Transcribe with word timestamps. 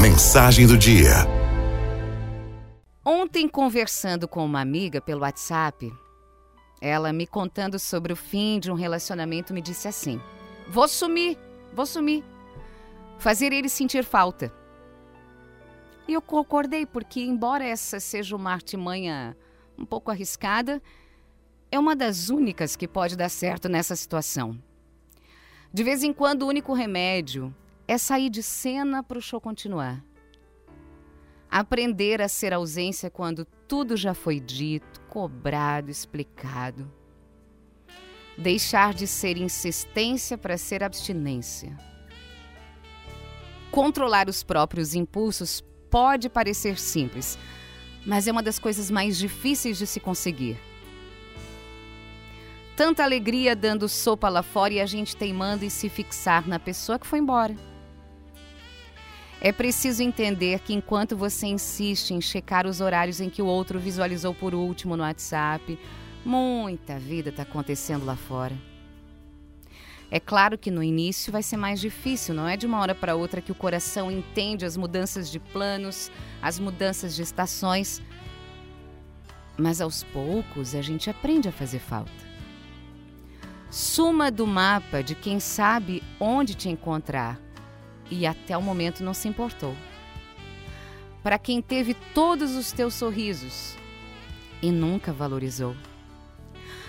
Mensagem 0.00 0.66
do 0.66 0.76
dia. 0.76 1.12
Ontem, 3.04 3.48
conversando 3.48 4.26
com 4.26 4.44
uma 4.44 4.60
amiga 4.60 5.00
pelo 5.00 5.20
WhatsApp, 5.20 5.92
ela 6.80 7.12
me 7.12 7.26
contando 7.26 7.78
sobre 7.78 8.12
o 8.12 8.16
fim 8.16 8.58
de 8.58 8.70
um 8.70 8.74
relacionamento 8.74 9.54
me 9.54 9.60
disse 9.60 9.86
assim: 9.86 10.20
Vou 10.68 10.88
sumir, 10.88 11.38
vou 11.72 11.86
sumir. 11.86 12.24
Fazer 13.18 13.52
ele 13.52 13.68
sentir 13.68 14.02
falta. 14.02 14.52
E 16.08 16.14
eu 16.14 16.22
concordei, 16.22 16.84
porque, 16.84 17.20
embora 17.20 17.64
essa 17.64 18.00
seja 18.00 18.34
uma 18.34 18.52
artimanha 18.52 19.36
um 19.78 19.84
pouco 19.84 20.10
arriscada, 20.10 20.82
é 21.70 21.78
uma 21.78 21.94
das 21.94 22.28
únicas 22.28 22.74
que 22.74 22.88
pode 22.88 23.16
dar 23.16 23.28
certo 23.28 23.68
nessa 23.68 23.94
situação. 23.94 24.58
De 25.72 25.84
vez 25.84 26.02
em 26.02 26.12
quando, 26.12 26.42
o 26.42 26.48
único 26.48 26.72
remédio 26.72 27.54
é 27.92 27.98
sair 27.98 28.30
de 28.30 28.42
cena 28.42 29.02
para 29.02 29.18
o 29.18 29.20
show 29.20 29.38
continuar. 29.38 30.02
Aprender 31.50 32.22
a 32.22 32.28
ser 32.28 32.54
ausência 32.54 33.10
quando 33.10 33.44
tudo 33.68 33.98
já 33.98 34.14
foi 34.14 34.40
dito, 34.40 34.98
cobrado, 35.10 35.90
explicado. 35.90 36.90
Deixar 38.38 38.94
de 38.94 39.06
ser 39.06 39.36
insistência 39.36 40.38
para 40.38 40.56
ser 40.56 40.82
abstinência. 40.82 41.76
Controlar 43.70 44.26
os 44.26 44.42
próprios 44.42 44.94
impulsos 44.94 45.62
pode 45.90 46.30
parecer 46.30 46.78
simples, 46.78 47.38
mas 48.06 48.26
é 48.26 48.32
uma 48.32 48.42
das 48.42 48.58
coisas 48.58 48.90
mais 48.90 49.18
difíceis 49.18 49.76
de 49.76 49.86
se 49.86 50.00
conseguir. 50.00 50.58
Tanta 52.74 53.04
alegria 53.04 53.54
dando 53.54 53.86
sopa 53.86 54.30
lá 54.30 54.42
fora 54.42 54.72
e 54.72 54.80
a 54.80 54.86
gente 54.86 55.14
teimando 55.14 55.62
em 55.62 55.68
se 55.68 55.90
fixar 55.90 56.48
na 56.48 56.58
pessoa 56.58 56.98
que 56.98 57.06
foi 57.06 57.18
embora. 57.18 57.71
É 59.44 59.50
preciso 59.50 60.04
entender 60.04 60.60
que 60.60 60.72
enquanto 60.72 61.16
você 61.16 61.48
insiste 61.48 62.12
em 62.12 62.20
checar 62.20 62.64
os 62.64 62.80
horários 62.80 63.20
em 63.20 63.28
que 63.28 63.42
o 63.42 63.46
outro 63.46 63.80
visualizou 63.80 64.32
por 64.32 64.54
último 64.54 64.96
no 64.96 65.02
WhatsApp, 65.02 65.76
muita 66.24 66.96
vida 66.96 67.30
está 67.30 67.42
acontecendo 67.42 68.04
lá 68.04 68.14
fora. 68.14 68.56
É 70.08 70.20
claro 70.20 70.56
que 70.56 70.70
no 70.70 70.80
início 70.80 71.32
vai 71.32 71.42
ser 71.42 71.56
mais 71.56 71.80
difícil, 71.80 72.32
não 72.36 72.46
é 72.46 72.56
de 72.56 72.66
uma 72.66 72.78
hora 72.78 72.94
para 72.94 73.16
outra 73.16 73.40
que 73.40 73.50
o 73.50 73.54
coração 73.56 74.12
entende 74.12 74.64
as 74.64 74.76
mudanças 74.76 75.28
de 75.28 75.40
planos, 75.40 76.08
as 76.40 76.60
mudanças 76.60 77.16
de 77.16 77.22
estações. 77.22 78.00
Mas 79.58 79.80
aos 79.80 80.04
poucos 80.04 80.72
a 80.72 80.82
gente 80.82 81.10
aprende 81.10 81.48
a 81.48 81.52
fazer 81.52 81.80
falta. 81.80 82.12
Suma 83.68 84.30
do 84.30 84.46
mapa 84.46 85.02
de 85.02 85.16
quem 85.16 85.40
sabe 85.40 86.00
onde 86.20 86.54
te 86.54 86.68
encontrar 86.68 87.40
e 88.12 88.26
até 88.26 88.56
o 88.56 88.62
momento 88.62 89.02
não 89.02 89.14
se 89.14 89.26
importou. 89.26 89.74
Para 91.22 91.38
quem 91.38 91.62
teve 91.62 91.94
todos 92.14 92.54
os 92.54 92.70
teus 92.70 92.94
sorrisos 92.94 93.76
e 94.60 94.70
nunca 94.70 95.12
valorizou. 95.12 95.74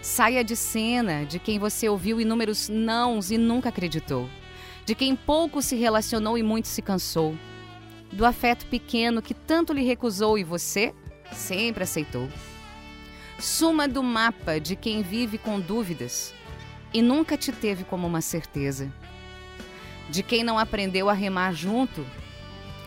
Saia 0.00 0.44
de 0.44 0.54
cena 0.54 1.24
de 1.24 1.38
quem 1.38 1.58
você 1.58 1.88
ouviu 1.88 2.20
inúmeros 2.20 2.68
nãos 2.68 3.30
e 3.30 3.36
nunca 3.36 3.68
acreditou. 3.70 4.28
De 4.84 4.94
quem 4.94 5.16
pouco 5.16 5.60
se 5.60 5.74
relacionou 5.76 6.38
e 6.38 6.42
muito 6.42 6.68
se 6.68 6.80
cansou. 6.80 7.36
Do 8.12 8.24
afeto 8.24 8.64
pequeno 8.66 9.20
que 9.20 9.34
tanto 9.34 9.72
lhe 9.72 9.82
recusou 9.82 10.38
e 10.38 10.44
você 10.44 10.94
sempre 11.32 11.82
aceitou. 11.82 12.28
Suma 13.40 13.88
do 13.88 14.02
mapa 14.02 14.60
de 14.60 14.76
quem 14.76 15.02
vive 15.02 15.36
com 15.36 15.58
dúvidas 15.58 16.32
e 16.94 17.02
nunca 17.02 17.36
te 17.36 17.50
teve 17.50 17.84
como 17.84 18.06
uma 18.06 18.20
certeza 18.20 18.92
de 20.08 20.22
quem 20.22 20.42
não 20.42 20.58
aprendeu 20.58 21.08
a 21.08 21.12
remar 21.12 21.52
junto 21.52 22.04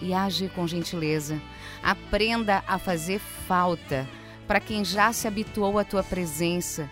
e 0.00 0.12
agir 0.12 0.50
com 0.50 0.66
gentileza. 0.66 1.40
Aprenda 1.82 2.62
a 2.66 2.78
fazer 2.78 3.18
falta 3.18 4.06
para 4.46 4.60
quem 4.60 4.84
já 4.84 5.12
se 5.12 5.26
habituou 5.26 5.78
à 5.78 5.84
tua 5.84 6.02
presença 6.02 6.90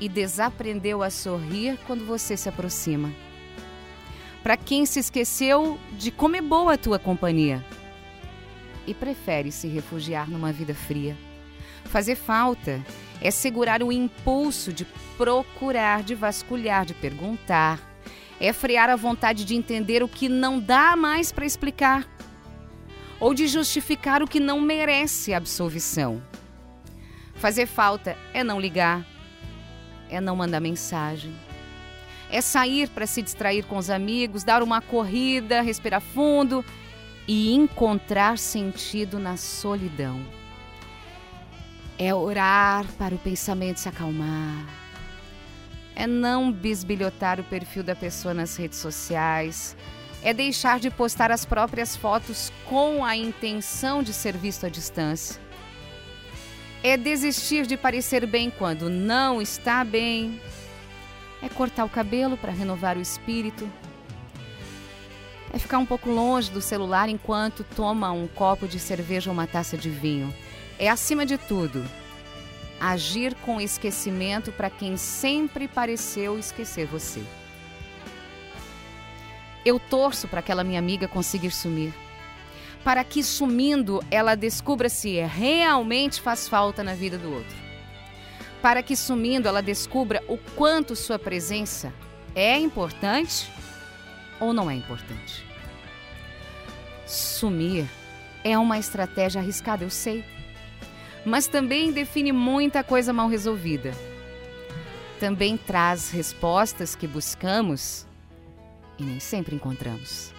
e 0.00 0.08
desaprendeu 0.08 1.02
a 1.02 1.10
sorrir 1.10 1.78
quando 1.86 2.06
você 2.06 2.36
se 2.36 2.48
aproxima. 2.48 3.12
Para 4.42 4.56
quem 4.56 4.86
se 4.86 5.00
esqueceu 5.00 5.78
de 5.92 6.10
como 6.10 6.36
é 6.36 6.40
boa 6.40 6.74
a 6.74 6.78
tua 6.78 6.98
companhia 6.98 7.64
e 8.86 8.94
prefere 8.94 9.50
se 9.50 9.68
refugiar 9.68 10.30
numa 10.30 10.52
vida 10.52 10.74
fria. 10.74 11.16
Fazer 11.84 12.14
falta 12.14 12.80
é 13.20 13.30
segurar 13.30 13.82
o 13.82 13.90
impulso 13.90 14.72
de 14.72 14.86
procurar, 15.16 16.02
de 16.02 16.14
vasculhar, 16.14 16.86
de 16.86 16.94
perguntar, 16.94 17.87
é 18.40 18.52
frear 18.52 18.88
a 18.88 18.96
vontade 18.96 19.44
de 19.44 19.54
entender 19.54 20.02
o 20.02 20.08
que 20.08 20.28
não 20.28 20.60
dá 20.60 20.94
mais 20.96 21.32
para 21.32 21.46
explicar 21.46 22.06
ou 23.20 23.34
de 23.34 23.48
justificar 23.48 24.22
o 24.22 24.28
que 24.28 24.38
não 24.38 24.60
merece 24.60 25.34
absolvição. 25.34 26.22
Fazer 27.34 27.66
falta 27.66 28.16
é 28.32 28.44
não 28.44 28.60
ligar, 28.60 29.04
é 30.08 30.20
não 30.20 30.36
mandar 30.36 30.60
mensagem, 30.60 31.34
é 32.30 32.40
sair 32.40 32.88
para 32.88 33.06
se 33.06 33.22
distrair 33.22 33.64
com 33.64 33.76
os 33.76 33.90
amigos, 33.90 34.44
dar 34.44 34.62
uma 34.62 34.80
corrida, 34.80 35.60
respirar 35.60 36.00
fundo 36.00 36.64
e 37.26 37.54
encontrar 37.54 38.38
sentido 38.38 39.18
na 39.18 39.36
solidão. 39.36 40.20
É 41.98 42.14
orar 42.14 42.86
para 42.96 43.14
o 43.14 43.18
pensamento 43.18 43.78
se 43.78 43.88
acalmar 43.88 44.87
é 45.98 46.06
não 46.06 46.52
bisbilhotar 46.52 47.40
o 47.40 47.44
perfil 47.44 47.82
da 47.82 47.96
pessoa 47.96 48.32
nas 48.32 48.56
redes 48.56 48.78
sociais, 48.78 49.76
é 50.22 50.32
deixar 50.32 50.78
de 50.78 50.90
postar 50.90 51.32
as 51.32 51.44
próprias 51.44 51.96
fotos 51.96 52.52
com 52.66 53.04
a 53.04 53.16
intenção 53.16 54.00
de 54.00 54.12
ser 54.12 54.36
visto 54.36 54.64
à 54.64 54.68
distância. 54.68 55.40
É 56.84 56.96
desistir 56.96 57.66
de 57.66 57.76
parecer 57.76 58.24
bem 58.26 58.48
quando 58.48 58.88
não 58.88 59.42
está 59.42 59.82
bem. 59.82 60.40
É 61.42 61.48
cortar 61.48 61.84
o 61.84 61.88
cabelo 61.88 62.36
para 62.36 62.52
renovar 62.52 62.96
o 62.96 63.02
espírito. 63.02 63.68
É 65.52 65.58
ficar 65.58 65.78
um 65.78 65.86
pouco 65.86 66.08
longe 66.08 66.48
do 66.48 66.60
celular 66.60 67.08
enquanto 67.08 67.64
toma 67.74 68.12
um 68.12 68.28
copo 68.28 68.68
de 68.68 68.78
cerveja 68.78 69.30
ou 69.30 69.34
uma 69.34 69.48
taça 69.48 69.76
de 69.76 69.90
vinho. 69.90 70.32
É, 70.78 70.88
acima 70.88 71.26
de 71.26 71.36
tudo, 71.36 71.84
agir 72.80 73.34
com 73.36 73.60
esquecimento 73.60 74.52
para 74.52 74.70
quem 74.70 74.96
sempre 74.96 75.66
pareceu 75.66 76.38
esquecer 76.38 76.86
você. 76.86 77.22
Eu 79.64 79.78
torço 79.78 80.28
para 80.28 80.40
aquela 80.40 80.64
minha 80.64 80.78
amiga 80.78 81.08
conseguir 81.08 81.50
sumir, 81.50 81.92
para 82.84 83.02
que 83.04 83.22
sumindo 83.22 84.02
ela 84.10 84.34
descubra 84.34 84.88
se 84.88 85.20
realmente 85.20 86.20
faz 86.20 86.48
falta 86.48 86.82
na 86.82 86.94
vida 86.94 87.18
do 87.18 87.32
outro, 87.32 87.56
para 88.62 88.82
que 88.82 88.96
sumindo 88.96 89.48
ela 89.48 89.60
descubra 89.60 90.22
o 90.28 90.38
quanto 90.56 90.94
sua 90.96 91.18
presença 91.18 91.92
é 92.34 92.56
importante 92.56 93.50
ou 94.40 94.52
não 94.52 94.70
é 94.70 94.74
importante. 94.74 95.44
Sumir 97.04 97.86
é 98.44 98.56
uma 98.56 98.78
estratégia 98.78 99.40
arriscada, 99.40 99.84
eu 99.84 99.90
sei 99.90 100.24
mas 101.28 101.46
também 101.46 101.92
define 101.92 102.32
muita 102.32 102.82
coisa 102.82 103.12
mal 103.12 103.28
resolvida. 103.28 103.92
Também 105.20 105.56
traz 105.56 106.10
respostas 106.10 106.96
que 106.96 107.06
buscamos 107.06 108.06
e 108.98 109.02
nem 109.02 109.20
sempre 109.20 109.54
encontramos. 109.54 110.32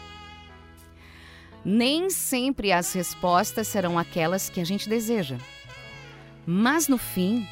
Nem 1.63 2.09
sempre 2.09 2.71
as 2.71 2.91
respostas 2.93 3.67
serão 3.67 3.99
aquelas 3.99 4.49
que 4.49 4.59
a 4.59 4.65
gente 4.65 4.89
deseja, 4.89 5.37
mas 6.45 6.87
no 6.87 6.97
fim, 6.97 7.45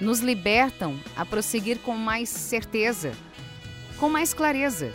nos 0.00 0.20
libertam 0.20 0.98
a 1.16 1.26
prosseguir 1.26 1.78
com 1.80 1.96
mais 1.96 2.28
certeza, 2.28 3.12
com 3.98 4.08
mais 4.08 4.32
clareza 4.32 4.92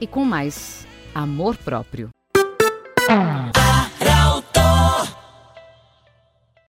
e 0.00 0.06
com 0.06 0.24
mais 0.24 0.86
amor 1.14 1.56
próprio. 1.56 2.10